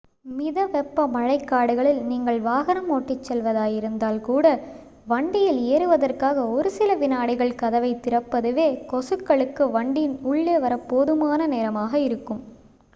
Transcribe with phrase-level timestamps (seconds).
[0.29, 4.45] மித வெப்ப மழைக்காடுகளில் நீங்கள் வாகனம் ஓட்டிச் செல்வதாயிருந்தால் கூட
[5.07, 12.43] வண்டியில் ஏறுவதற்காக ஒரு சில வினாடிகள் கதவைத் திறப்பதுவே கொசுக்களுக்கு வண்டியின் உள்ளே வரப் போதுமான நேரமாக இருக்கும்